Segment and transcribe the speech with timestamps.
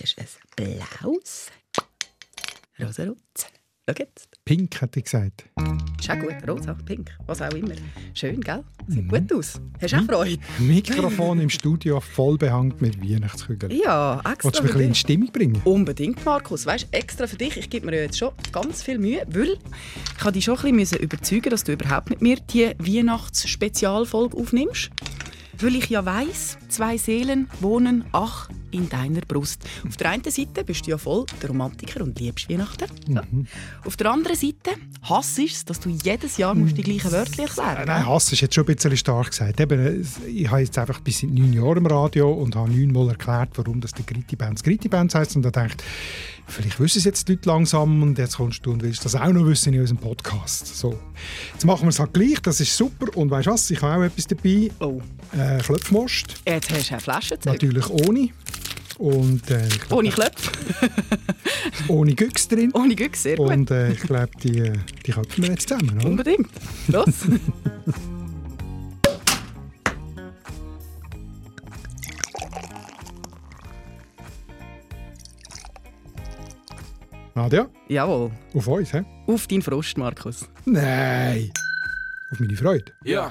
[0.00, 0.26] ist ein
[0.56, 1.50] blaues,
[2.80, 3.16] rosarot.
[3.88, 4.28] Schau jetzt.
[4.44, 5.44] Pink, hat ich gesagt.
[5.98, 7.74] Ist auch gut, rosa, pink, was auch immer.
[8.14, 8.62] Schön, gell?
[8.86, 9.60] Sieht gut aus.
[9.82, 10.38] Hast du auch Freude?
[10.58, 13.72] Mikrofon im Studio voll behangt mit Weihnachtskügeln.
[13.72, 14.94] Ja, extra Wolltest du mich ein bisschen in.
[14.94, 15.62] Stimmung bringen?
[15.64, 16.66] Unbedingt, Markus.
[16.66, 17.56] Weißt, extra für dich.
[17.56, 19.58] Ich gebe mir ja jetzt schon ganz viel Mühe, weil
[20.18, 24.90] ich dich schon ein bisschen überzeugen dass du überhaupt mit mir die Weihnachtsspezialfolge aufnimmst.
[25.58, 29.64] Weil ich ja weiss, zwei Seelen wohnen, ach, in deiner Brust.
[29.86, 32.86] Auf der einen Seite bist du ja voll der Romantiker und liebst Weihnachten.
[33.08, 33.20] So.
[33.84, 34.70] Auf der anderen Seite
[35.02, 38.40] hasst es, dass du jedes Jahr musst die gleichen Wörter erklären Äh, Nein, Hass ist
[38.40, 39.58] jetzt schon ein bisschen stark gesagt.
[39.60, 43.50] Eben, ich habe jetzt einfach bis seit neun Jahren im Radio und habe neunmal erklärt,
[43.56, 45.34] warum das die Gritti Bands Gritti Bands heisst.
[45.34, 45.82] Und da denkt,
[46.46, 49.32] vielleicht wissen es jetzt die Leute langsam und jetzt kommst du und willst das auch
[49.32, 50.76] noch wissen in unserem Podcast.
[50.78, 50.96] So.
[51.52, 53.06] Jetzt machen wir es halt gleich, das ist super.
[53.16, 54.70] Und weißt du was, ich habe auch etwas dabei.
[54.78, 55.00] Oh,
[55.36, 57.52] Äh, Klöpfmost, jetzt hast du eine Flaschenzeug.
[57.54, 58.28] natürlich ohne.
[58.98, 60.50] Und äh, ich glaub, Ohne Klöpfe,
[61.88, 62.70] ohne Güchs drin.
[62.74, 63.50] ohne Güchs, sehr gut.
[63.50, 64.72] Und äh, ich glaube, die, äh,
[65.06, 65.96] die köpfen wir jetzt zusammen.
[65.96, 66.06] Oder?
[66.06, 66.50] Unbedingt.
[66.88, 67.06] Los.
[77.34, 78.30] Nadja, Jawohl.
[78.54, 79.04] auf uns, hä?
[79.26, 80.48] Auf deinen Frust, Markus.
[80.64, 81.50] Nein!
[82.32, 82.92] Auf meine Freude.
[83.04, 83.30] Ja.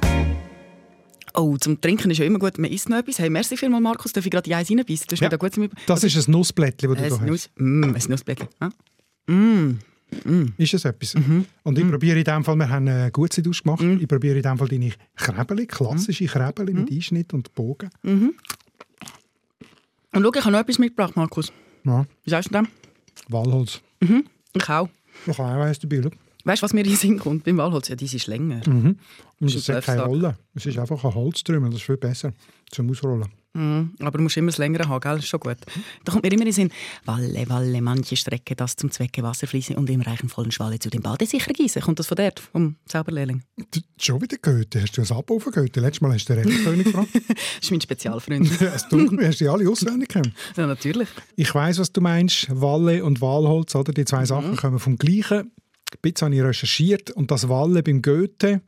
[1.33, 3.19] Oh, zum Trinken ist ja immer gut, man isst noch etwas.
[3.19, 4.13] Hey, merci vielmals, Markus.
[4.13, 5.05] Darf ich gerade die Eis reinbeissen?
[5.07, 5.27] Das ist Ja.
[5.27, 5.53] wieder gut.
[5.87, 7.25] Das ist ein Nussblättchen, das du ein da hast.
[7.27, 7.49] Nuss.
[7.57, 8.47] Mm, ein Nussblättchen.
[8.59, 8.69] Ah.
[10.57, 11.15] Ist es etwas?
[11.15, 11.45] Mhm.
[11.63, 14.57] Und ich probiere in dem Fall, wir haben eine gute ausgemacht, ich probiere in dem
[14.57, 16.79] Fall deine Krebeli, klassische Krebeli Mhm.
[16.81, 17.89] mit Einschnitt und Bogen.
[18.03, 18.35] Und
[20.13, 21.53] schau, ich habe noch etwas mitgebracht, Markus.
[21.85, 22.67] Ja, Wie sagst du dem?
[23.29, 23.79] Walholz.
[24.01, 24.89] Ich auch.
[25.27, 26.01] Ich habe auch eins dabei.
[26.03, 26.09] schau.
[26.43, 27.87] Weißt du, was mir in den Sinn kommt beim Walholz?
[27.89, 28.61] Ja, die ist länger.
[28.67, 28.97] Und
[29.47, 30.03] Ist es hat keine.
[30.03, 30.37] Rolle.
[30.53, 32.33] Es ist einfach ein Holztrümmel, das ist viel besser
[32.71, 33.27] zum Ausrollen.
[33.53, 33.95] Mhm.
[33.99, 35.15] Aber du musst immer das Längere haben, gell?
[35.15, 35.57] Das ist schon gut.
[36.05, 36.71] Da kommt mir immer in den Sinn,
[37.03, 40.89] Walle, Walle, manche Strecke das zum Zwecke Wasser fließen und im reichen vollen Schwalle zu
[40.89, 41.81] dem Bade sicher gießen.
[41.81, 43.41] Kommt das von dort, vom Zauberlehrling?
[43.99, 44.81] Schon wieder Goethe.
[44.81, 45.81] Hast du ein Abo von Goethe?
[45.81, 47.09] Letztes Mal hast du den Rechenkönig gefragt.
[47.27, 48.49] Das ist mein Spezialfreund.
[48.61, 50.31] Ja, es tut mir, hast du die alle auswendig gekannt.
[50.55, 51.09] ja, natürlich.
[51.35, 52.47] Ich weiß, was du meinst.
[52.49, 53.91] Walle und Walholz, oder?
[53.91, 55.51] Die zwei Sachen kommen vom Gleichen.
[56.01, 58.61] Bisschen habe ich recherchiert und das Walle beim Goethe,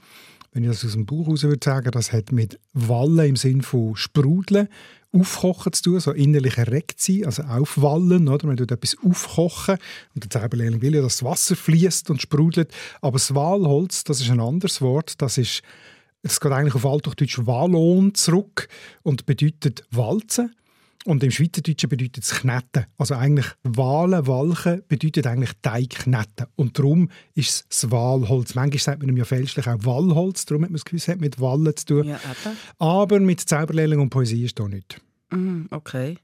[0.52, 3.62] wenn ich das aus dem Buch heraus würde sagen, das hat mit Walle im Sinn
[3.62, 4.68] von Sprudeln,
[5.12, 8.48] Aufkochen zu tun, so innerlich erregt sein, also aufwallen, oder?
[8.48, 9.78] Man tut etwas aufkochen
[10.16, 12.72] und der Zauberlehrling will ja, dass das Wasser fließt und sprudelt.
[13.00, 15.62] Aber das Walholz, das ist ein anderes Wort, das ist
[16.24, 18.70] es geht eigentlich auf Althochdeutsch Wallon zurück
[19.04, 20.56] und bedeutet Walzen.
[21.06, 22.86] Und im Schweizerdeutschen bedeutet es Kneten.
[22.98, 26.48] Also eigentlich Wahlen, Walchen bedeutet eigentlich Teig kneten.
[26.56, 28.56] Und darum ist es das Walholz.
[28.56, 31.76] Manchmal sagt man ihm ja fälschlich auch Wallholz, darum hat man es hat mit Wallen
[31.76, 32.08] zu tun.
[32.08, 32.20] Ja.
[32.80, 35.02] Aber mit Zauberlehrling und Poesie ist da nicht.
[35.32, 36.18] Mhm, okay.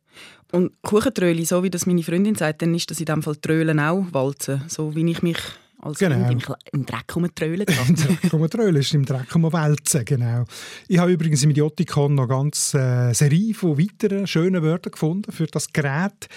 [0.52, 3.80] Und Kuchentröli, so wie das meine Freundin sagt, dann ist das in dem Fall Trölen
[3.80, 4.64] auch Walzen.
[4.68, 5.38] So wie ich mich
[5.80, 6.28] als Genau.
[6.28, 7.96] Kind im, im Dreck rumtrölen Im.
[7.96, 10.46] Dreck um Trölen, ist im Dreck um Wälzen, genau.
[10.88, 15.32] Ich habe übrigens im Idiotikon noch eine ganze äh, Serie von weiteren schönen Wörtern gefunden
[15.32, 16.28] für das Gerät.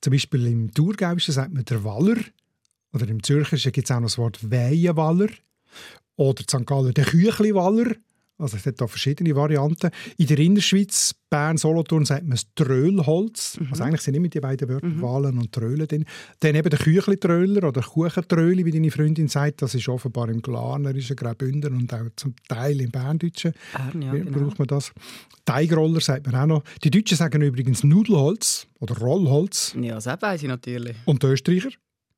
[0.00, 2.16] Zum Beispiel im Thurgauischen sagt man der Waller.
[2.92, 5.28] Oder im Zürcherischen gibt es auch noch das Wort Weihenwaller.
[6.16, 6.66] Oder in St.
[6.66, 7.94] Gallen der Küchliwaller.
[8.40, 9.90] Also es hat da verschiedene Varianten.
[10.16, 13.58] In der Innerschweiz, Bern, Solothurn, sagt man das Tröllholz.
[13.70, 16.04] Also eigentlich sind immer die beiden Wörter Wahlen und Trölen drin.
[16.40, 19.62] Dann eben der Küchli-Tröller oder Kuchentröli, wie deine Freundin sagt.
[19.62, 24.38] Das ist offenbar im Glarnerischen, Graubünden und auch zum Teil im Berndeutschen Bern, ja, genau.
[24.38, 24.92] braucht man das.
[25.44, 26.62] Teigroller sagt man auch noch.
[26.82, 29.74] Die Deutschen sagen übrigens Nudelholz oder Rollholz.
[29.80, 30.96] Ja, das weiß ich natürlich.
[31.04, 31.70] Und die Österreicher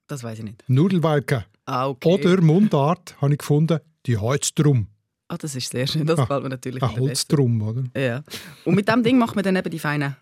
[0.07, 0.65] Das weiß ich nicht.
[0.69, 1.45] Nudelwalken.
[1.65, 2.09] Ah, okay.
[2.09, 4.89] Oder Mundart, habe ich gefunden, die Holzdrum.
[5.33, 6.07] Ah, das ist sehr schön.
[6.07, 7.01] Das Ah, gefällt mir natürlich Ein besser.
[7.01, 7.85] Holzdrum, oder?
[7.99, 8.23] Ja.
[8.67, 10.15] Und mit dem Ding macht man dann eben die feinen...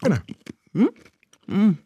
[0.00, 0.16] Genau.
[1.46, 1.76] Hm?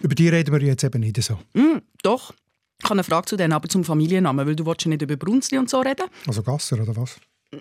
[0.00, 1.38] Über die reden wir jetzt eben nicht so.
[1.54, 2.34] Mm, doch.
[2.78, 5.16] Ich habe eine Frage zu denen, aber zum Familiennamen, weil du willst ja nicht über
[5.16, 6.04] Brunzli und so reden.
[6.26, 7.18] Also Gasser, oder was?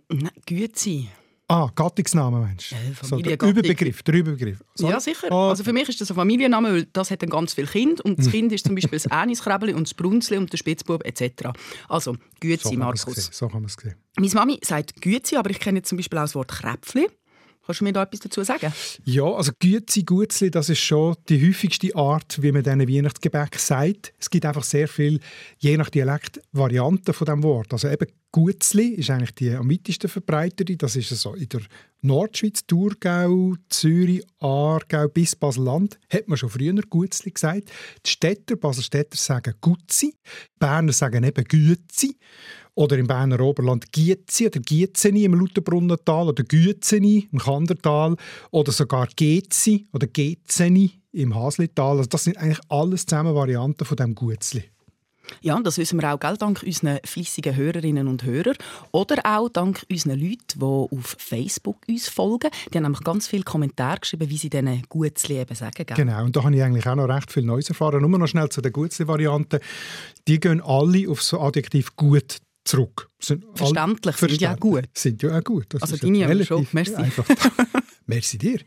[0.09, 1.07] Nein, Gützi.
[1.49, 2.75] Ah, Gattungsnamen meinst du?
[2.75, 3.41] Ja, so, der.
[3.41, 4.61] Überbegriff, der Überbegriff.
[4.75, 4.91] Sorry.
[4.91, 5.31] Ja, sicher.
[5.31, 8.03] Ah, Also für mich ist das ein Familienname, weil das hat dann ganz viele Kinder
[8.03, 11.49] und das Kind ist zum Beispiel das Äniskrebeli und das Brunzli und der Spitzbub etc.
[11.87, 12.51] Also, so man
[12.93, 13.29] es Markus.
[13.31, 13.95] So kann man es sehen.
[14.17, 17.07] Meine Mami sagt Gützi, aber ich kenne jetzt zum Beispiel auch das Wort Kräpfli.
[17.67, 18.71] Kannst du mir da etwas dazu sagen?
[19.03, 24.13] Ja, also Gützi, Gutzli, das ist schon die häufigste Art, wie man diesen Weihnachtsgebäck sagt.
[24.17, 25.19] Es gibt einfach sehr viele,
[25.57, 27.73] je nach Dialekt, Varianten von dem Wort.
[27.73, 30.77] Also eben Gutzli ist eigentlich die am weitesten verbreitete.
[30.77, 31.59] Das ist so in der
[32.01, 35.99] Nordschweiz, Thurgau, Zürich, Aargau bis Basel-Land.
[36.09, 37.69] Hat man schon früher Gutzli gesagt.
[38.05, 40.15] Die Städter, Baselstädter sagen Gutzi,
[40.57, 42.17] Berner sagen eben Gützi.
[42.77, 48.15] Oder im Berner Oberland Gietzi oder Gietzeni im Lauterbrunnental oder Gützeni im Kandertal
[48.51, 51.97] oder sogar Gezi oder Gezeni im Haslital.
[51.97, 54.65] Also das sind eigentlich alles zusammen Varianten von dem Gutzli.
[55.41, 58.53] Ja, und das wissen wir auch gell, dank unseren fleissigen Hörerinnen und Hörer
[58.91, 62.51] oder auch dank unseren Leuten, die auf Facebook uns folgen.
[62.71, 65.83] Die haben nämlich ganz viele Kommentare geschrieben, wie sie diesen Gutzli eben sagen.
[65.83, 65.97] Gell?
[65.97, 68.07] Genau, und da habe ich eigentlich auch noch recht viel Neues erfahren.
[68.07, 69.59] Nur noch schnell zu den Gutzli-Varianten.
[70.27, 72.37] Die gehen alle auf so Adjektiv gut
[72.67, 73.09] zurück.
[73.19, 74.85] Sind Verständlich, sind ja gut.
[74.93, 75.65] Sind ja auch gut.
[75.69, 76.93] Das also deine ja schon, merci.
[78.05, 78.59] merci dir.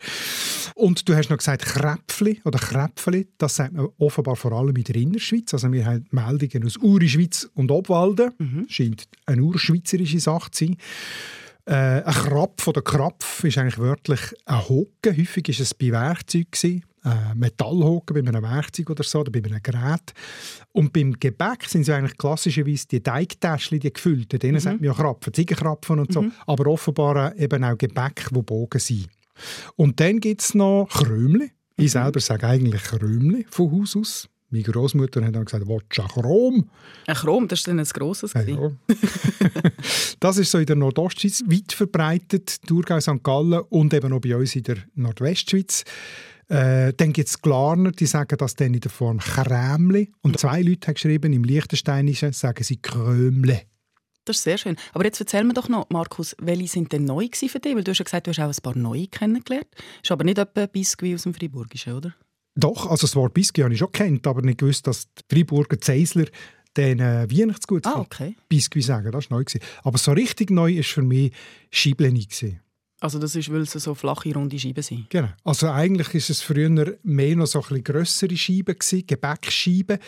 [0.74, 4.84] Und du hast noch gesagt Kräpfli oder Kräpfli, das sagt man offenbar vor allem in
[4.84, 5.52] der Innerschweiz.
[5.52, 8.32] Also wir haben Meldungen aus Uri-Schweiz und Obwalden.
[8.38, 8.66] Mhm.
[8.68, 10.76] Scheint eine urschweizerische Sache zu sein.
[11.66, 15.16] Äh, ein Krapf oder Krapf ist eigentlich wörtlich ein Hocken.
[15.16, 19.62] Häufig war es bei Werkzeugen äh, Metallhocken bei einem Werkzeug oder so, oder bei einem
[19.62, 20.12] Gerät.
[20.72, 24.38] Und beim Gebäck sind sie eigentlich klassischerweise die Teigtäschchen, die gefüllten.
[24.38, 24.60] Denen mhm.
[24.60, 26.22] sagt man ja Krapfen, Ziegenkrapfen und so.
[26.22, 26.32] Mhm.
[26.46, 29.08] Aber offenbar eben auch Gebäck, die Bogen sind.
[29.76, 31.50] Und dann gibt es noch Krömli.
[31.76, 31.88] Ich mhm.
[31.88, 34.28] selber sage eigentlich Krömli von Haus aus.
[34.52, 36.70] Meine Großmutter hat dann gesagt, «Willst du ein Chrom?»
[37.06, 38.72] Ein Chrom, das ist dann ein grosses ja, ja.
[40.20, 43.22] Das ist so in der Nordostschweiz weit verbreitet, Thurgau, St.
[43.22, 45.84] Gallen und eben auch bei uns in der Nordwestschweiz.
[46.50, 50.10] Äh, dann gibt es Glarner, die sagen das dann in der Form Krämli.
[50.22, 53.62] Und zwei Leute haben geschrieben, im Liechtensteinischen sagen sie Krömle.
[54.24, 54.76] Das ist sehr schön.
[54.92, 57.74] Aber jetzt erzähl mir doch noch, Markus, welche sind denn neu für dich?
[57.76, 59.68] Weil du hast ja gesagt, du hast auch ein paar neue kennengelernt.
[60.02, 62.14] Ist aber nicht etwa Biscuit aus dem Friburgischen, oder?
[62.56, 65.80] Doch, also das Wort Biscuit habe ich schon kennt, aber nicht gewusst, dass die Freiburger
[65.80, 66.26] Zeisler
[66.76, 68.36] den äh, Weihnachtsgut ah, okay.
[68.48, 69.12] Biscuit sagen.
[69.12, 69.44] Das war neu.
[69.82, 71.32] Aber so richtig neu war für mich
[71.70, 72.26] Schibleni.
[73.00, 75.08] Also das ist, weil es so flache, runde Scheiben sind?
[75.08, 75.28] Genau.
[75.42, 78.76] Also eigentlich ist es früher mehr noch so ein grössere Scheiben
[79.06, 79.98] Gebäckscheiben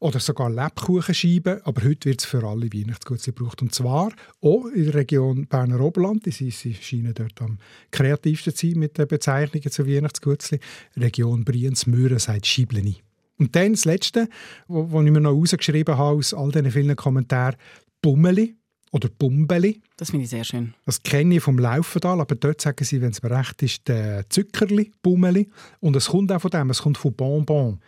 [0.00, 3.62] oder sogar Lebkuchenscheiben, aber heute wird es für alle Weihnachtsgutze gebraucht.
[3.62, 4.12] Und zwar
[4.42, 7.58] auch in der Region Berner Oberland, sie, sie scheinen dort am
[7.90, 10.60] kreativsten zu sein mit den Bezeichnungen zu Weihnachtsgutzli.
[10.96, 12.96] Region Brienz-Mühren sagt Scheibleni.
[13.38, 14.28] Und dann das Letzte,
[14.68, 17.56] was ich mir noch rausgeschrieben habe aus all diesen vielen Kommentaren,
[18.02, 18.56] Bummeli
[18.92, 19.80] oder Bumbeli.
[19.96, 20.74] Das finde ich sehr schön.
[20.84, 24.28] Das kenne ich vom Laufendal, aber dort sagen sie, wenn es mir recht ist, der
[24.28, 25.50] Zuckerli, Bummeli.
[25.80, 27.80] Und es kommt auch von dem, es kommt von Bonbon.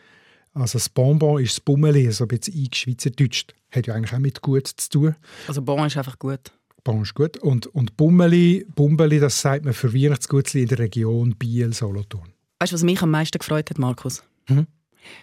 [0.54, 3.54] Also das Bonbon ist das Bummeli, so ein bisschen eingeschweizerdeutscht.
[3.70, 5.14] Hat ja eigentlich auch mit gut zu tun.
[5.46, 6.40] Also Bon ist einfach gut.
[6.82, 7.36] Bon ist gut.
[7.36, 12.32] Und, und Bummeli, Bumbeli, das sagt man für Weihnachtsgutzli in der Region Biel-Solothurn.
[12.60, 14.22] Weißt du, was mich am meisten gefreut hat, Markus?
[14.48, 14.66] Mhm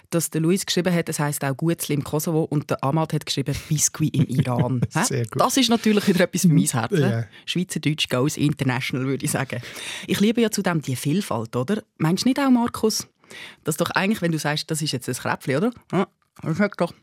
[0.10, 3.26] dass der Luis geschrieben hat, es heißt auch Gutzli im Kosovo und der Ahmad hat
[3.26, 4.82] geschrieben Biscuit im Iran.
[4.90, 5.42] Sehr gut.
[5.42, 6.92] Das ist natürlich wieder etwas für mein Herz.
[6.92, 7.28] Yeah.
[7.46, 9.62] Schweizerdeutsch goes international, würde ich sagen.
[10.08, 11.84] Ich liebe ja zudem die Vielfalt, oder?
[11.98, 13.08] Meinst du nicht auch, Markus,
[13.64, 15.72] dass doch eigentlich, wenn du sagst, das ist jetzt ein Kräpfchen, oder?
[15.92, 16.08] Ja,
[16.42, 16.94] das schmeckt doch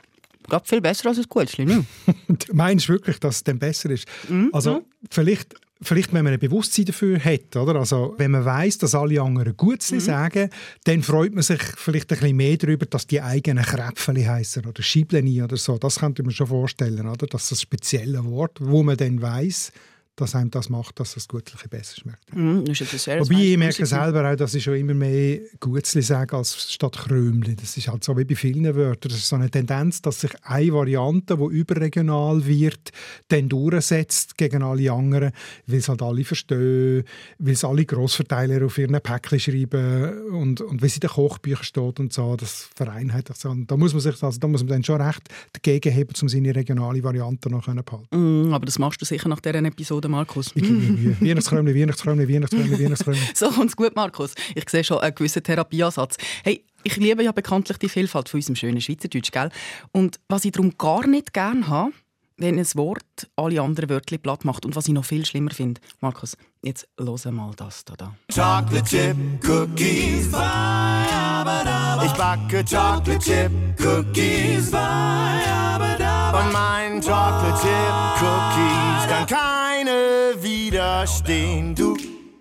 [0.48, 1.84] gerade viel besser als ein Gutzli, ne?
[2.52, 4.06] Meinst du wirklich, dass es dann besser ist?
[4.28, 4.50] Mhm.
[4.52, 7.76] Also vielleicht vielleicht, wenn man ein Bewusstsein dafür hat, oder?
[7.76, 10.00] Also, wenn man weiß, dass alle anderen Gutzli mhm.
[10.00, 10.50] sagen,
[10.84, 14.82] dann freut man sich vielleicht ein bisschen mehr darüber, dass die eigenen Kräpfeli heißen oder
[14.82, 15.78] Schibleni oder so.
[15.78, 17.26] Das könnte man schon vorstellen, oder?
[17.26, 19.72] Das ist ein spezielles Wort, wo man dann weiß,
[20.20, 22.34] dass einem das macht, dass das Gutzli besser schmeckt.
[22.34, 26.36] Mm, das ist Wobei ich merke selber auch, dass ich schon immer mehr Gutzli sage
[26.36, 27.54] als statt Krömli.
[27.54, 29.10] Das ist halt so wie bei vielen Wörtern.
[29.10, 32.90] Das ist so eine Tendenz, dass sich eine Variante, die überregional wird,
[33.28, 35.30] dann durchsetzt gegen alle anderen,
[35.66, 37.04] weil es halt alle verstehen,
[37.38, 41.64] weil es alle Grossverteiler auf ihren Päckchen schreiben und, und wie es in den Kochbüchern
[41.64, 42.34] steht und so.
[42.36, 43.54] Das vereinheitlicht so.
[43.54, 46.54] Da muss man sich also, da muss man dann schon recht dagegen haben, um seine
[46.54, 48.48] regionale Variante noch zu behalten.
[48.48, 50.54] Mm, aber das machst du sicher nach dieser Episode oder Markus?
[50.56, 53.28] Weihnachtsräumchen, Weihnachtsräumchen, Weihnachtsräumchen, Weihnachtsräumchen.
[53.34, 54.34] so kommt's gut, Markus.
[54.54, 56.16] Ich sehe schon einen gewissen Therapieansatz.
[56.44, 59.50] Hey, ich liebe ja bekanntlich die Vielfalt von unserem schönen Schweizerdeutsch, gell?
[59.92, 61.92] Und was ich darum gar nicht gerne habe,
[62.38, 64.64] wenn ein Wort alle anderen Wörter platt macht.
[64.64, 68.14] Und was ich noch viel schlimmer finde, Markus, jetzt hören mal das da.
[68.32, 73.50] Chocolate Chip Cookies, ich backe Chocolate Chip
[73.80, 81.74] Cookies, und mein Chocolate Chip Cookies kann keine widerstehen.
[81.74, 81.96] Du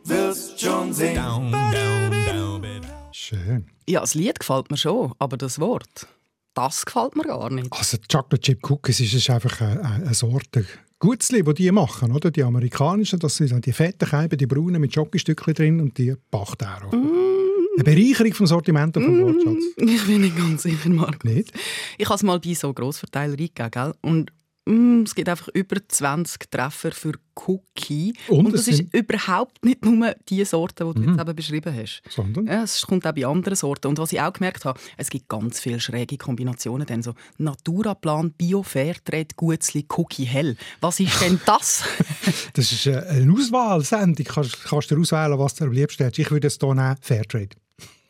[0.06, 1.22] wirst schon sehen.
[3.12, 3.68] Schön.
[3.88, 6.08] Ja, das Lied gefällt mir schon, aber das Wort,
[6.54, 7.72] das gefällt mir gar nicht.
[7.72, 10.66] Also Chocolate Chip Cookies ist einfach eine, eine Sorte
[11.00, 12.32] Gutzli, die die machen, oder?
[12.32, 16.90] Die amerikanischen, das sind die fetten Scheiben, die braunen mit Schokostückchen drin und die Bachtaro.
[16.96, 17.28] Mm.
[17.76, 19.22] Eine Bereicherung vom Sortiment vom mm.
[19.22, 19.64] Wortschatz.
[19.78, 21.24] Ich bin nicht ganz sicher, Markus.
[21.24, 21.52] Nicht?
[22.00, 23.94] Ich habe es mal bei so Grossverteiler eingegeben, gell?
[24.02, 24.32] Und
[25.04, 27.14] es gibt einfach über 20 Treffer für
[27.48, 28.14] Cookie.
[28.28, 31.10] Und, und das ist überhaupt nicht nur die Sorte, die du mhm.
[31.10, 32.02] jetzt eben beschrieben hast.
[32.10, 32.48] Sondern?
[32.48, 33.88] Ja, es kommt auch bei anderen Sorten.
[33.88, 36.88] Und was ich auch gemerkt habe, es gibt ganz viele schräge Kombinationen.
[36.88, 40.58] Dann so Naturaplan, Bio, Fairtrade, Gutzli, Cookie, Hell.
[40.82, 41.84] Was ist denn das?
[42.54, 44.16] das ist eine Auswahlsendung.
[44.16, 46.20] Du kannst, kannst dir auswählen, was du am liebsten hast.
[46.20, 47.56] Ich würde es hier nehmen, Fairtrade.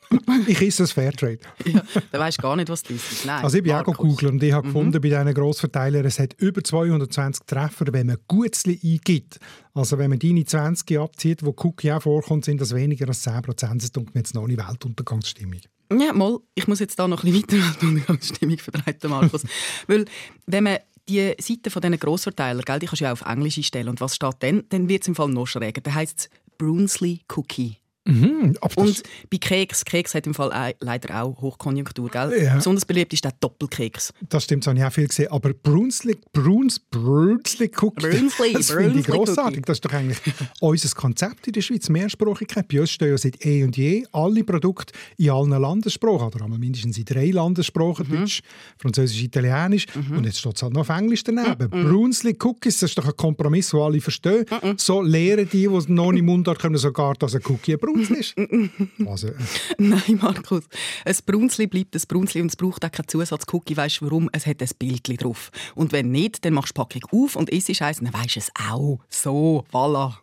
[0.47, 1.39] ich esse das Fairtrade.
[1.65, 3.25] ja, dann weisst gar nicht, was das ist.
[3.25, 3.95] Nein, also ich bin Markus.
[3.95, 4.73] auch gegoogelt und ich habe mhm.
[4.73, 9.39] gefunden, bei diesen Grossverteilern, es hat über 220 Treffer, wenn man Gutzli eingibt.
[9.73, 13.41] Also wenn man deine 20 abzieht, wo Cookie auch vorkommt, sind das weniger als 10
[13.41, 13.83] Prozent.
[13.83, 15.61] Das tut mir jetzt noch eine Weltuntergangsstimmung.
[15.91, 19.43] Ja, mal, ich muss jetzt da noch ein bisschen weiter Weltuntergangsstimmung verbreiten, Markus.
[19.87, 20.05] Weil,
[20.45, 23.89] wenn man die Seite von diesen Grossverteilern, gell, die kannst du ja auf Englisch einstellen.
[23.89, 24.63] Und was steht dann?
[24.69, 25.81] Dann wird es im Fall noch schräger.
[25.81, 27.77] Dann heisst es Brunsli Cookie.
[28.07, 32.43] Mhm, und bei Keks, Keks hat im Fall leider auch Hochkonjunktur, gell?
[32.43, 32.55] Ja.
[32.55, 34.13] Besonders beliebt ist der Doppelkeks.
[34.29, 35.31] Das stimmt, das habe ich auch viel gesehen.
[35.31, 39.65] Aber Brunsli, Bruns, Brunsli Cookie, Brunsli, das finde ich grossartig.
[39.65, 40.19] Das ist doch eigentlich
[40.61, 42.67] unser Konzept in der Schweiz, Mehrsprachigkeit.
[42.67, 46.97] Bei uns stehen ja seit eh und je alle Produkte in allen Landessprachen, oder mindestens
[46.97, 48.19] in drei Landessprachen, mhm.
[48.19, 48.41] Deutsch,
[48.77, 49.85] Französisch, Italienisch.
[49.93, 50.17] Mhm.
[50.17, 51.69] Und jetzt steht es halt noch auf Englisch daneben.
[51.71, 51.89] Mhm.
[51.89, 54.45] Brunsli Cookies, das ist doch ein Kompromiss, den alle verstehen.
[54.63, 54.75] Mhm.
[54.77, 58.35] So lehren die, die noch nicht Mundart können, sogar, dass ein Cookie ein Brunzli ist.
[59.07, 59.33] also, äh.
[59.77, 60.63] Nein, Markus.
[61.05, 63.75] Ein Brunzli bleibt ein Brunzli und es braucht auch keinen Zusatzcookie.
[63.75, 64.29] Weißt du warum?
[64.31, 65.51] Es hat ein Bild drauf.
[65.75, 68.39] Und wenn nicht, dann machst du die Packung auf und isst eins, dann weisst du
[68.39, 68.99] es auch.
[69.09, 70.13] So, voilà.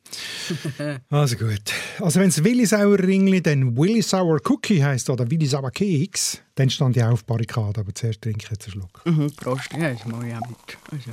[1.10, 1.72] also gut.
[2.00, 6.40] Also wenn es Willi Sauer Ringli dann Willi Sauer Cookie heisst oder Willi Sauer Keks,
[6.54, 7.80] dann stand ich auf die Barrikade.
[7.80, 9.02] Aber zuerst trinke ich jetzt einen Schluck.
[9.04, 9.70] Mhm, Prost.
[9.72, 10.78] Ja, ist mal ja mit.
[10.90, 11.10] Also.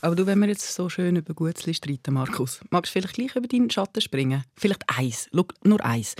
[0.00, 3.36] Aber du, wenn wir jetzt so schön über Gutzli streiten, Markus, magst du vielleicht gleich
[3.36, 4.44] über deinen Schatten springen?
[4.56, 6.14] Vielleicht eins, Schau, nur eins.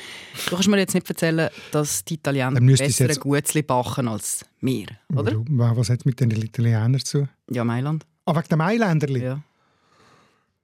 [0.49, 3.15] Du kannst mir jetzt nicht erzählen, dass die Italiener bessere.
[3.15, 5.43] Gutzli backen als wir, oder?
[5.49, 7.29] Was hat es mit den Italienern zu?
[7.51, 8.07] Ja, Mailand.
[8.25, 9.23] Ah, wegen der Mailänderli?
[9.23, 9.43] Ja.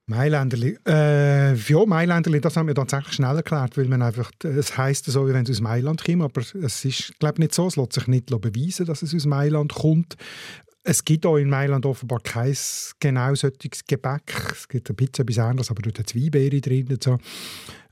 [0.08, 0.78] Mailänderli.
[0.86, 5.26] Äh, ja, Mailänderli, das haben wir tatsächlich schnell erklärt, weil man einfach, es heisst so,
[5.26, 7.66] wie wenn es aus Mailand kommt, aber es ist, glaube nicht so.
[7.66, 10.16] Es lässt sich nicht beweisen, dass es aus Mailand kommt.
[10.88, 12.56] Es gibt auch in Mailand offenbar kein
[13.00, 14.32] genau solches Gebäck.
[14.52, 16.86] Es gibt eine Pizza etwas anderes, aber dort hat Zwiebeere drin.
[16.88, 17.18] Und so.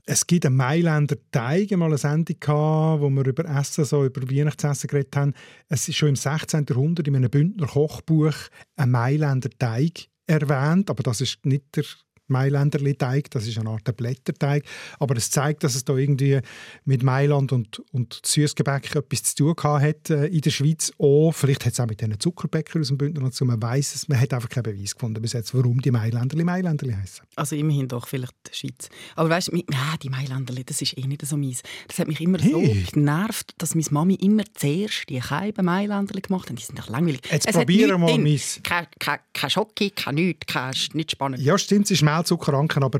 [0.05, 4.21] Es gibt einen Mailänder Teig, mal eine Sendung gehabt, wo wir über Essen, so über
[4.21, 5.33] Weihnachtsessen geredet haben.
[5.67, 6.67] Es ist schon im 16.
[6.69, 8.35] Jahrhundert in einem Bündner Kochbuch
[8.77, 11.83] ein Mailänder Teig erwähnt, aber das ist nicht der
[12.27, 14.63] Mailänderli-Teig, das ist eine Art Blätterteig,
[14.99, 16.39] aber es zeigt, dass es da irgendwie
[16.83, 20.91] mit Mailand und, und Süßgebäck etwas zu tun hat äh, in der Schweiz.
[20.97, 24.07] Auch, vielleicht hat es auch mit diesen Zuckerbäckern aus dem Bündner zu man weiß es,
[24.07, 27.25] man hat einfach keinen Beweis gefunden bis jetzt, warum die Mailänderli Mailänderli heißen.
[27.35, 28.89] Also immerhin doch vielleicht die Schweiz.
[29.15, 29.63] Aber weißt du,
[30.01, 31.61] die Mailänderli, das ist eh nicht so meins.
[31.87, 32.51] Das hat mich immer hey.
[32.51, 36.57] so genervt, dass meine Mami immer zuerst die Scheiben Mailänderli gemacht hat.
[36.57, 37.21] Die sind doch langweilig.
[37.31, 38.59] Jetzt probieren wir mal meins.
[38.63, 41.41] Kein, kein, kein Schocke, kein nichts, kein, nicht spannend.
[41.41, 42.99] Ja, stimmt, es ist Mehlzuckeranken, aber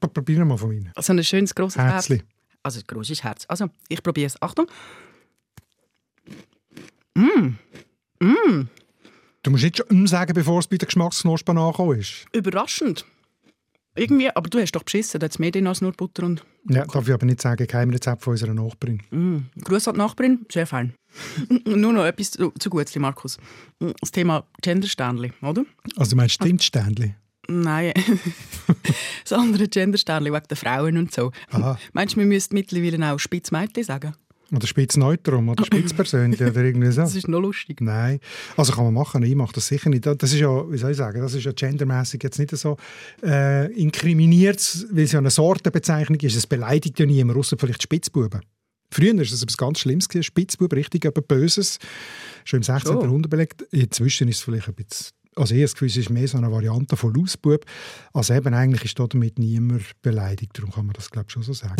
[0.00, 0.92] probieren wir mal von Ihnen.
[0.94, 2.10] Also ein schönes, grosses Herz.
[2.62, 3.44] Also ein grosses Herz.
[3.48, 4.40] Also, ich probiere es.
[4.42, 4.66] Achtung.
[7.14, 7.54] Mmh.
[8.20, 8.66] Mmh.
[9.42, 12.26] Du musst nicht schon sagen, bevor es bei der Geschmacksknospen angekommen ist.
[12.32, 13.04] Überraschend.
[13.94, 16.44] Irgendwie, aber du hast doch beschissen, da hat es mehr drin als nur Butter und...
[16.68, 19.02] Ja, darf ich aber nicht sagen, kein Rezept von unserer Nachbarin.
[19.10, 19.38] Mm.
[19.64, 20.94] Gruß an die Nachbarin, sehr fein.
[21.64, 23.38] nur noch etwas zu, zu Gutzli, Markus.
[24.00, 25.64] Das Thema Gendersternli, oder?
[25.96, 27.14] Also du meinst Tintsternli?
[27.50, 27.94] Nein,
[29.24, 31.32] das andere Gendersternli wegen der Frauen und so.
[31.50, 31.78] Aha.
[31.94, 34.14] Meinst du, wir müssten mittlerweile auch Spitzmädchen sagen?
[34.54, 37.02] Oder Spitzneutrum oder Spitzpersönlich oder irgendwie so.
[37.02, 37.80] Das ist noch lustig.
[37.80, 38.20] Nein,
[38.56, 40.06] also kann man machen, ich mache das sicher nicht.
[40.06, 42.76] Das ist ja, wie soll ich sagen, das ist ja gendermäßig jetzt nicht so
[43.22, 46.36] äh, inkriminiert, weil es ja eine Sortenbezeichnung ist.
[46.36, 48.40] Es beleidigt ja niemand, außer vielleicht Spitzbuben.
[48.90, 51.78] Früher war das etwas ganz Schlimmes, Spitzbub, richtig etwas Böses.
[52.44, 52.96] Schon im 16.
[52.96, 53.02] Oh.
[53.02, 53.62] Jahrhundert belegt.
[53.70, 56.38] Inzwischen ist es vielleicht ein bisschen also ich habe das Gefühl, es ist mehr so
[56.38, 57.64] eine Variante von Lausbub.
[58.12, 60.58] Also eben eigentlich ist damit niemand beleidigt.
[60.58, 61.76] Darum kann man das, glaube ich, schon so sagen.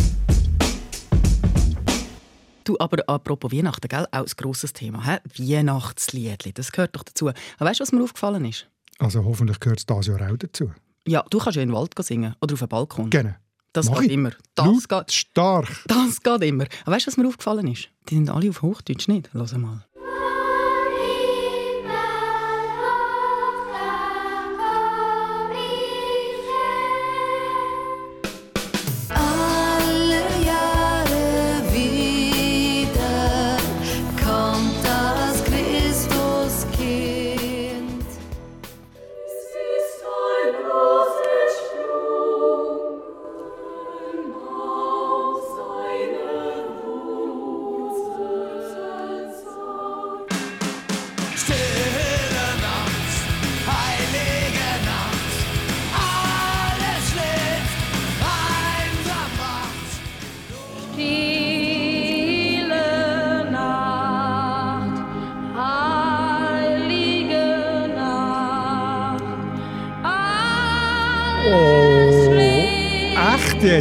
[2.65, 4.07] Du, aber apropos Weihnachten, gell?
[4.13, 5.03] auch ein grosses Thema.
[5.05, 5.53] He?
[5.55, 7.29] Weihnachtsliedli, das gehört doch dazu.
[7.29, 8.69] Aber weißt du, was mir aufgefallen ist?
[8.99, 10.71] Also hoffentlich gehört es dieses Jahr auch dazu.
[11.07, 13.11] Ja, du kannst ja in den Wald singen oder auf dem Balkon.
[13.11, 13.35] Genau.
[13.73, 14.15] Das Mach geht ich.
[14.15, 14.33] immer.
[14.55, 15.69] Das geht, stark.
[15.87, 16.67] Das geht immer.
[16.85, 17.89] Aber weißt du, was mir aufgefallen ist?
[18.09, 19.31] Die sind alle auf Hochdeutsch nicht.
[19.33, 19.85] Lass mal.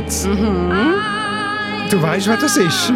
[0.07, 0.25] Jetzt?
[0.25, 0.71] Mhm.
[1.89, 2.91] Du weißt, wer das ist?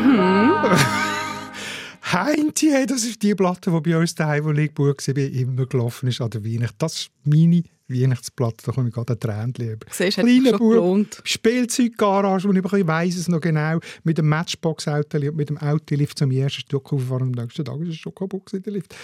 [2.14, 6.22] Heinti, das ist die Platte, die bei uns daheim, wo ich war, immer gelaufen ist
[6.22, 6.76] an der Weihnacht.
[6.78, 9.86] Das ist meine Weihnachtsplatte, da komme ich gerade ein Tränen lieber.
[9.90, 11.22] Siehst, schon gelohnt.
[11.24, 16.32] Spielzeuggarage, wo ich, weiss es noch genau, mit dem Matchbox-Auto und mit dem Autolift zum
[16.32, 18.96] ersten Stück auffahren und am nächsten Tag ist es schon kaputt in der Lift.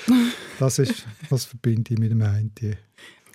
[0.59, 2.77] Das ist, was verbinde ich mit dem Heinti.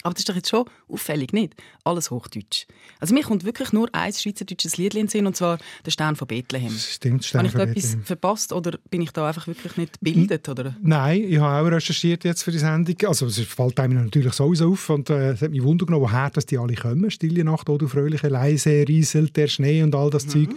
[0.02, 1.54] Aber das ist doch jetzt schon auffällig, nicht?
[1.84, 2.66] Alles Hochdeutsch.
[3.00, 6.28] Also mir kommt wirklich nur ein schweizerdeutsches Lied in Sinn, und zwar «Der Stern von
[6.28, 6.70] Bethlehem».
[6.70, 10.48] Stimmt, Stern Habe ich da etwas verpasst oder bin ich da einfach wirklich nicht gebildet?
[10.48, 10.76] Oder?
[10.82, 12.96] Nein, ich habe auch recherchiert jetzt für die Sendung.
[13.06, 16.30] Also es fällt einem natürlich sowieso auf und äh, es hat mich wundern genommen, woher
[16.30, 17.10] dass die alle kommen.
[17.10, 20.50] «Stille Nacht, oh du fröhliche Leise», «Rieselt der Schnee» und all das Zeug.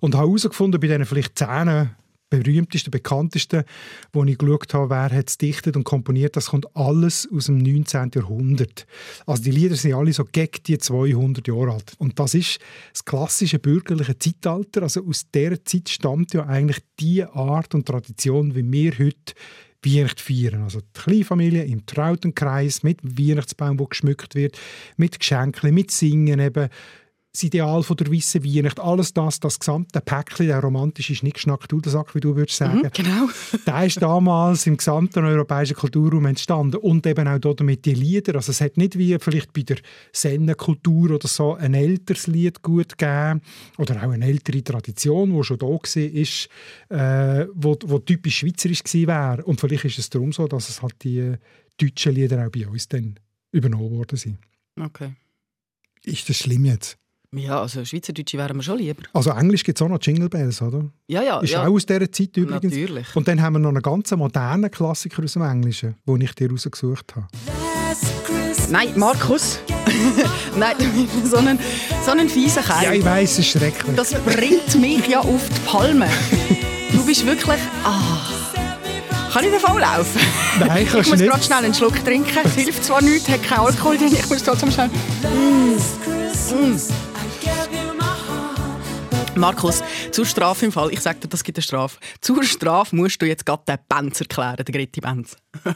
[0.00, 1.90] Und habe herausgefunden, bei diesen vielleicht zehn
[2.38, 3.64] berühmtesten, bekanntesten,
[4.12, 7.58] wo ich geschaut habe, wer hat es dichtet und komponiert, das kommt alles aus dem
[7.58, 8.10] 19.
[8.14, 8.86] Jahrhundert.
[9.26, 11.94] Also die Lieder sind alle so gegen die 200 Jahre alt.
[11.98, 12.58] Und das ist
[12.92, 14.82] das klassische bürgerliche Zeitalter.
[14.82, 19.34] Also aus dieser Zeit stammt ja eigentlich die Art und Tradition, wie wir heute
[19.84, 20.62] Weihnachten feiern.
[20.62, 24.58] Also die Kleinfamilie im trauten Kreis mit dem Weihnachtsbaum, der geschmückt wird,
[24.96, 26.68] mit Geschenken, mit Singen eben,
[27.32, 32.20] das Ideal von der weißen Weihnacht, alles das, das gesamte Päckchen, der romantische Schnickschnack-Dudelsack, wie
[32.20, 33.28] du würdest sagen, Mhm, genau.
[33.66, 38.34] der ist damals im gesamten europäischen Kulturraum entstanden und eben auch damit die Lieder.
[38.34, 39.78] Also es hat nicht wie vielleicht bei der
[40.12, 43.40] Sennenkultur oder so ein älteres Lied gut gegeben
[43.78, 49.08] oder auch eine ältere Tradition, die schon da war, äh, wo, wo typisch schweizerisch gewesen
[49.08, 49.44] wäre.
[49.44, 51.34] Und vielleicht ist es darum so, dass es halt die
[51.80, 53.18] deutschen Lieder auch bei uns dann
[53.52, 54.38] übernommen worden sind.
[54.78, 55.12] Okay.
[56.04, 56.98] Ist das schlimm jetzt?
[57.34, 59.02] Ja, also Schweizerdeutsche wären wir schon lieber.
[59.14, 60.84] Also Englisch gibt es auch noch Jingle Bells, oder?
[61.08, 61.40] Ja, ja.
[61.40, 61.66] Ist ja.
[61.66, 62.62] auch aus dieser Zeit übrigens.
[62.62, 63.16] Natürlich.
[63.16, 66.50] Und dann haben wir noch einen ganz modernen Klassiker aus dem Englischen, den ich dir
[66.50, 67.26] rausgesucht habe.
[68.70, 69.60] Nein, Markus.
[70.58, 70.76] Nein,
[71.24, 71.58] so einen,
[72.04, 72.84] so einen fiesen Kerl.
[72.84, 73.96] Ja, ich weiss, es ist schrecklich.
[73.96, 76.08] Das bringt mich ja auf die Palme.
[76.92, 77.60] Du bist wirklich...
[77.82, 78.28] Ah.
[79.32, 80.20] Kann ich davon laufen?
[80.60, 81.30] Nein, Ich kannst du muss nicht.
[81.30, 82.38] gerade schnell einen Schluck trinken.
[82.44, 84.12] Es hilft zwar nichts, hat keinen Alkohol drin.
[84.12, 84.88] Ich muss trotzdem schnell...
[84.88, 85.72] Mm.
[89.34, 91.98] Markus, zur Strafe im Fall, ich sage dir, das gibt eine Strafe.
[92.20, 95.36] Zur Strafe musst du jetzt gerade den Benz erklären, den Gritti Benz.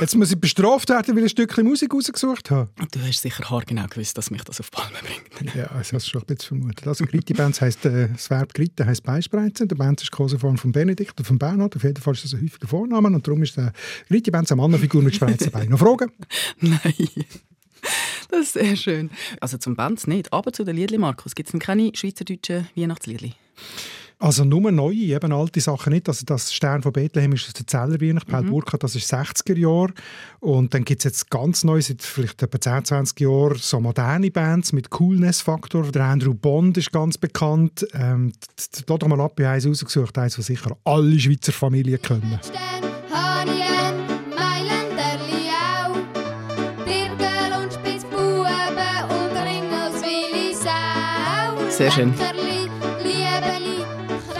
[0.00, 2.68] Jetzt muss ich bestraft werden, weil ich ein Stückchen Musik rausgesucht habe.
[2.80, 5.54] Und du hast sicher haargenau gewusst, dass mich das auf die Palme bringt.
[5.54, 6.86] Ja, das hast du schon ein bisschen vermutet.
[6.86, 9.68] Also Gritti Benz heisst, äh, das Verb Gritti heisst Beispreizen.
[9.68, 11.76] Der Benz ist Koseform von Benedikt oder von Bernhard.
[11.76, 13.72] Auf jeden Fall ist das ein häufiger Vorname und darum ist der
[14.08, 15.70] Gritti Benz eine Mannenfigur mit spreizten Beinen.
[15.70, 16.10] Noch Fragen?
[16.60, 16.80] Nein.
[18.30, 19.10] Das ist sehr schön.
[19.40, 21.34] Also zum Benz nicht, aber zu den Liedli, Markus.
[21.34, 23.32] Gibt es denn keine schweizerdeutschen Weihnachtsliedli?
[24.20, 26.08] Also nur neue, eben alte Sachen nicht.
[26.08, 28.26] Also das Stern von Bethlehem ist aus der Zeller Weihnacht.
[28.26, 29.92] Paul Burkhardt, das ist 60er Jahre.
[30.40, 34.32] Und dann gibt es jetzt ganz neu, seit vielleicht etwa 10, 20 Jahren, so moderne
[34.32, 35.92] Bands mit Coolness-Faktor.
[35.92, 37.86] Der Andrew Bond ist ganz bekannt.
[37.94, 38.32] Ähm,
[38.86, 42.40] da doch mal ab, ich habe eins rausgesucht, eins, was sicher alle Schweizer Familien kennen.
[51.78, 52.12] Sehr schön.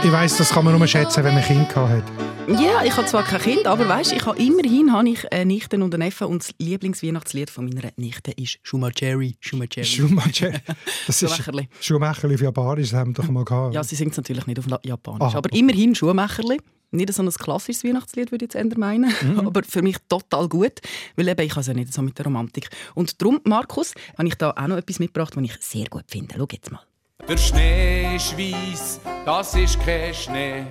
[0.02, 2.02] Ich weiss, das kann man nur schätzen, wenn man Kind hat.
[2.48, 5.76] Ja, ich habe zwar kein Kind, aber weißt, ich habe immerhin habe ich eine Nichte
[5.76, 9.36] und einen Neffen und das Lieblingsweihnachtslied von meiner Nichte ist Schumacherry.
[9.38, 9.84] Schumacherry.
[9.86, 10.52] Schumacher.
[11.06, 11.68] Das ist Schumacherli.
[11.80, 13.74] Schumacherli auf Japanisch, das haben wir doch mal gehabt.
[13.74, 15.58] Ja, sie singt es natürlich nicht auf Japanisch, Ah, aber okay.
[15.60, 16.58] immerhin Schuhmacherli.
[16.90, 19.40] Nicht so ein klassisches Weihnachtslied, würde ich jetzt eher meinen, Mhm.
[19.46, 20.80] aber für mich total gut,
[21.16, 22.68] weil eben ich habe es ja nicht so mit der Romantik.
[22.94, 26.34] Und darum, Markus, habe ich da auch noch etwas mitgebracht, was ich sehr gut finde.
[26.36, 26.80] Schau jetzt mal.
[27.28, 30.64] Der Schnee ist weiss, das ist kein Schnee.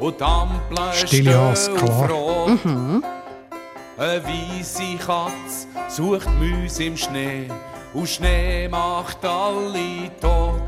[0.00, 2.10] Und die Ampel ist Stille Hass, klar.
[2.10, 2.58] rot.
[3.96, 7.46] Eine weisse Katz sucht Mäuse im Schnee.
[7.94, 10.60] Und Schnee macht alle tot.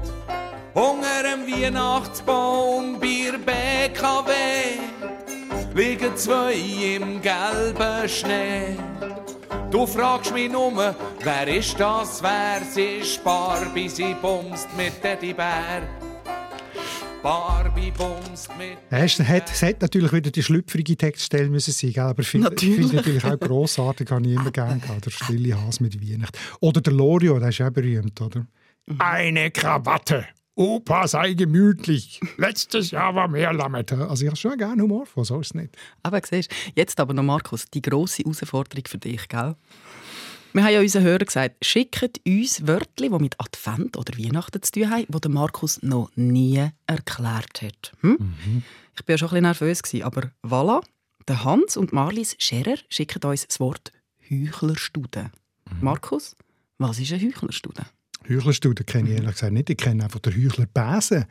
[0.74, 4.30] Unter dem Weihnachtsbaum bei der BKW
[5.74, 8.76] liegen zwei im gelben Schnee.
[9.74, 15.82] Du fragst mich nur, wer ist das, wer sie ist Barbie, sie bumst mit Teddybär.
[17.20, 22.04] Barbie bumst mit Es hat, es hat natürlich wieder die schlüpfrige Textstelle müssen sein, gell?
[22.04, 22.76] aber ich finde Natürlich.
[22.76, 26.38] find natürlich auch grossartig, habe ich immer gerne gehabt, der stille Hase mit Weihnachten.
[26.60, 28.46] Oder der Lorio, der ist auch berühmt, oder?
[29.00, 30.24] Eine Krawatte.
[30.56, 32.20] Opa sei gemütlich.
[32.36, 34.06] Letztes Jahr war mehr Lametta.
[34.06, 35.76] Also ich habe schon gerne Humor vor, so ist es nicht.
[36.02, 39.56] Aber siehst, jetzt aber noch, Markus, die grosse Herausforderung für dich, gell?
[40.52, 44.70] Wir haben ja unseren Hörern gesagt, schickt uns Wörter, die mit Advent oder Weihnachten zu
[44.70, 47.92] tun haben, die der Markus noch nie erklärt hat.
[48.02, 48.62] Hm?
[48.94, 50.84] Ich war ja schon ein bisschen nervös, gewesen, aber voilà,
[51.26, 53.90] der Hans und Marlies Scherer schicken uns das Wort
[54.30, 55.32] Heuchlerstude.
[55.80, 56.36] Markus,
[56.78, 57.86] was ist eine Heuchlerstude?
[58.28, 59.70] Heuchlerstudie kenne ich ehrlich gesagt nicht.
[59.70, 61.24] Ich kenne einfach den Heuchler Besen.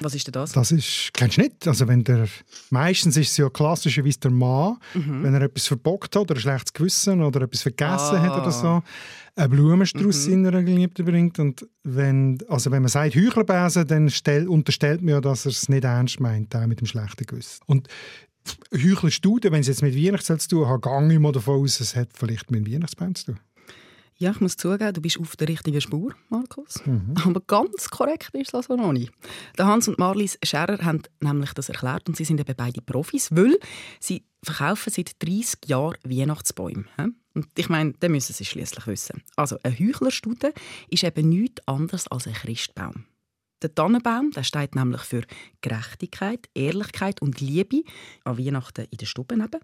[0.00, 0.52] Was ist denn das?
[0.52, 1.66] Das ist, kennst du nicht?
[1.68, 2.26] Also wenn der,
[2.70, 5.22] meistens ist es ja klassischerweise der Mann, Mhm.
[5.22, 8.22] wenn er etwas verbockt hat oder ein schlechtes Gewissen oder etwas vergessen Ah.
[8.22, 8.82] hat oder so,
[9.36, 10.44] einen Blumenstrauß Mhm.
[10.44, 11.38] seiner Geliebten bringt.
[11.38, 15.68] Und wenn, also wenn man sagt Heuchlerbesen, dann stell, unterstellt man ja, dass er es
[15.68, 17.60] nicht ernst meint, auch mit dem schlechten Gewissen.
[17.66, 17.88] Und
[18.74, 21.94] Heuchlerstudie, wenn es jetzt mit Weihnachten zu tun hat, gehe ich mal davon aus, es
[21.94, 23.40] hat vielleicht mit dem Weihnachtsbaum zu tun.
[24.20, 26.84] Ja, ich muss zugeben, du bist auf der richtigen Spur, Markus.
[26.84, 27.14] Mhm.
[27.24, 29.10] Aber ganz korrekt ist das also noch nicht.
[29.56, 33.34] Der Hans und Marlies Scherer haben nämlich das erklärt und sie sind eben beide Profis,
[33.34, 33.58] weil
[33.98, 36.84] sie verkaufen seit 30 Jahren Weihnachtsbäume.
[37.32, 39.22] Und ich meine, das müssen sie schließlich wissen.
[39.36, 40.50] Also ein Heuchlerstudie
[40.90, 43.06] ist eben nichts anderes als ein Christbaum.
[43.62, 45.22] Der Tannenbaum der steht nämlich für
[45.60, 47.82] Gerechtigkeit, Ehrlichkeit und Liebe
[48.24, 49.34] an Weihnachten in der Stube.
[49.34, 49.60] Eben.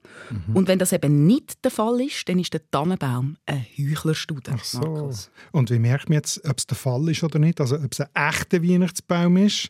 [0.55, 4.53] Und wenn das eben nicht der Fall ist, dann ist der Tannenbaum ein Heuchlerstudie.
[4.55, 4.81] Ach so.
[4.81, 5.31] Markus.
[5.53, 7.61] Und wie merkt man jetzt, ob es der Fall ist oder nicht?
[7.61, 9.69] Also ob es ein echter Weihnachtsbaum ist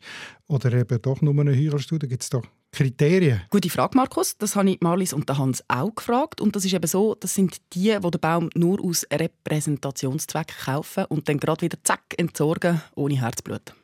[0.49, 2.09] oder eben doch nur eine Heuchlerstudie?
[2.09, 3.43] Gibt es da Kriterien?
[3.51, 4.37] Gute Frage, Markus.
[4.37, 6.41] Das habe ich Marlies und Hans auch gefragt.
[6.41, 11.05] Und das ist eben so, das sind die, die den Baum nur aus Repräsentationszwecken kaufen
[11.07, 13.75] und dann gerade wieder zack entsorgen, ohne Herzblut.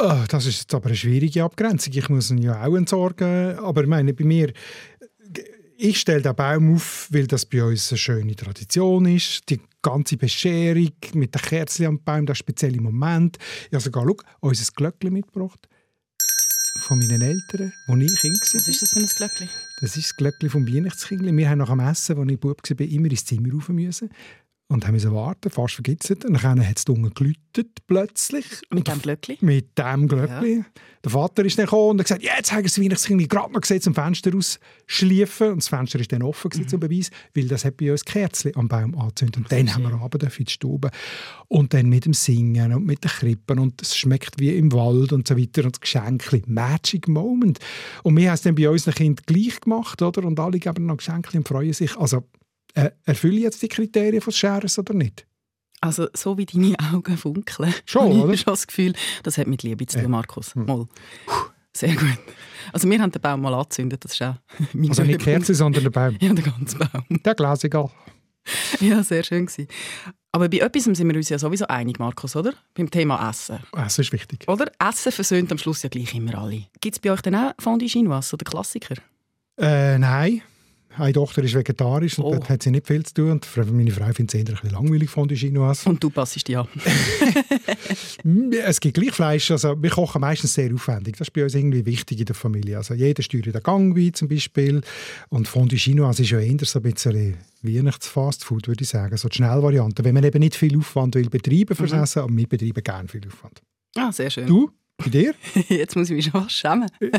[0.00, 1.92] Ah, das ist jetzt aber eine schwierige Abgrenzung.
[1.94, 3.58] Ich muss ihn ja auch entsorgen.
[3.58, 4.52] Aber ich meine, bei mir,
[5.78, 9.48] ich stelle den Baum auf, weil das bei uns eine schöne Tradition ist.
[9.48, 13.38] Die ganze Bescherung mit den Kerzen am Baum, der spezielle Moment.
[13.66, 15.68] Ich habe sogar, schau, unser Glöckchen mitgebracht.
[16.80, 18.54] Von meinen Eltern, als ich Kind war.
[18.54, 19.48] Was ist das für ein Glöckchen?
[19.80, 21.36] Das ist das Glöckchen vom Weihnachtskindli.
[21.36, 24.10] Wir haben nach dem Essen, als ich Bub war, immer ins Zimmer rauf müssen.
[24.68, 26.16] Und haben müssen warten, fast vergessen.
[26.24, 28.44] Und dann hat es unten geläutet, plötzlich.
[28.70, 29.36] Mit dem Glöckchen?
[29.40, 30.66] Mit dem Glöckchen.
[31.04, 33.80] Der Vater ist dann gekommen und hat gesagt, jetzt haben das Weihnachtskind gerade noch gesehen,
[33.80, 35.52] zum Fenster rausschliefen.
[35.52, 38.56] Und das Fenster war dann offen gewesen, zum Beweis, weil das hat bei uns Kerzchen
[38.56, 39.36] am Baum angezündet.
[39.36, 40.90] Und dann haben wir runter in die Stube.
[41.46, 45.12] Und dann mit dem Singen und mit den Krippen und es schmeckt wie im Wald
[45.12, 45.62] und so weiter.
[45.64, 47.60] Und das Geschenkli, Magic Moment.
[48.02, 50.24] Und wir haben es dann bei unseren Kindern gleich gemacht, oder?
[50.24, 51.96] Und alle geben noch Geschenkli und freuen sich.
[51.96, 52.24] Also,
[52.76, 55.26] äh, erfülle ich jetzt die Kriterien des Scherens oder nicht?
[55.80, 59.62] Also, so wie deine Augen funkeln, Schon, habe ich schon das Gefühl, das hat mit
[59.62, 60.08] Liebe zu tun, Ja.
[60.08, 60.54] Markus.
[60.54, 60.64] Hm.
[60.66, 60.86] Mal.
[61.74, 62.18] Sehr gut.
[62.72, 64.36] Also, wir haben den Baum mal angezündet, das ist auch
[64.72, 65.24] mein Also nicht Höhepunkt.
[65.24, 66.16] Kerzen, sondern der Baum.
[66.20, 67.04] Ja, der ganze Baum.
[67.24, 67.90] Der Glasiger.
[68.80, 69.66] Ja, sehr schön gewesen.
[70.32, 72.52] Aber bei etwas sind wir uns ja sowieso einig, Markus, oder?
[72.74, 73.58] Beim Thema Essen.
[73.72, 74.44] Das ist wichtig.
[74.48, 74.70] Oder?
[74.78, 76.64] Essen versöhnt am Schluss ja gleich immer alle.
[76.80, 78.96] Gibt es bei euch dann auch Fondue Chinoise oder Klassiker?
[79.58, 80.42] Äh, nein.
[80.98, 82.30] Eine Tochter ist vegetarisch und Oh.
[82.32, 83.30] dort hat sie nicht viel zu tun.
[83.32, 85.88] Und meine Frau findet es eher ein bisschen langweilig von der Chinoise.
[85.88, 86.66] Und du passest an.
[88.64, 89.50] Es gibt gleich Fleisch.
[89.50, 91.16] Also wir kochen meistens sehr aufwendig.
[91.16, 92.76] Das ist bei uns irgendwie wichtig in der Familie.
[92.78, 94.80] Also jeder steuert den Gang wie zum Beispiel.
[95.28, 99.16] Und Fondue Chinoise ist ja eher so ein bisschen Weihnachtsfastfood, würde ich sagen.
[99.16, 100.04] So die Schnellvariante.
[100.04, 103.26] Wenn man eben nicht viel Aufwand will betreiben fürs Essen, aber wir betreiben gerne viel
[103.26, 103.60] Aufwand.
[103.96, 104.46] Ah, sehr schön.
[104.46, 104.70] Du?
[104.96, 105.34] Bei dir?
[105.68, 106.90] Jetzt muss ich mich schon schämen.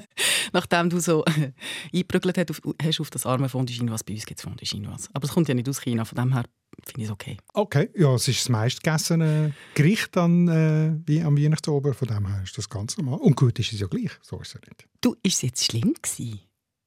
[0.54, 1.52] Nachdem du so äh,
[1.94, 5.10] eingeprügelt hast auf, hast auf das arme Fondue Chinoise, bei uns gibt es Fondue Chinoise.
[5.13, 6.44] Aber es kommt ja nicht aus China, von dem her
[6.86, 7.38] finde ich es okay.
[7.54, 11.94] Okay, ja, es ist das meistgegessene Gericht an, äh, am Weihnachtsober.
[11.94, 13.20] Von dem her ist das ganz normal.
[13.20, 14.88] Und gut ist es ja gleich, so ist es nicht.
[15.02, 16.40] Du, ist es jetzt schlimm gewesen?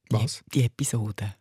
[0.09, 0.41] Was?
[0.53, 1.35] Die, die Episode?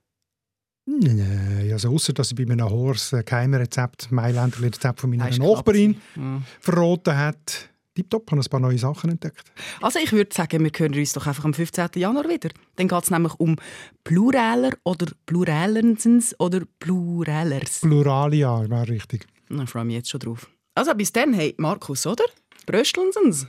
[0.87, 5.97] Nein, also außer dass ich bei einem Horst ein Geheimrezept, Mailänder Rezept von meiner Nachbarin
[6.15, 6.47] gewesen.
[6.61, 7.71] verraten hat.
[8.03, 9.53] Tipptopp, habe ein paar neue Sachen entdeckt.
[9.81, 11.89] Also ich würde sagen, wir hören uns doch einfach am 15.
[11.97, 12.51] Januar wieder.
[12.77, 13.57] Dann geht es nämlich um
[14.05, 17.81] Pluraler oder Pluralensens oder Pluralers.
[17.81, 19.27] Pluralia wäre richtig.
[19.49, 20.49] Ich freue mich jetzt schon drauf.
[20.75, 22.25] Also bis dann, hey Markus, oder?
[22.67, 23.47] Bröstelnsens.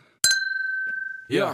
[1.27, 1.53] Ja.